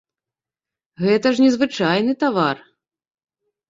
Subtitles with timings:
[1.03, 2.57] Гэта ж не звычайны тавар.